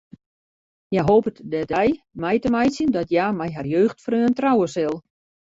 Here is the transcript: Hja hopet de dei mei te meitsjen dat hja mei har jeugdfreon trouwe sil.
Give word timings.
Hja 0.95 1.03
hopet 1.09 1.37
de 1.51 1.61
dei 1.71 1.91
mei 2.23 2.39
te 2.41 2.49
meitsjen 2.57 2.91
dat 2.97 3.11
hja 3.13 3.27
mei 3.39 3.51
har 3.57 3.67
jeugdfreon 3.75 4.35
trouwe 4.39 4.65
sil. 4.75 4.93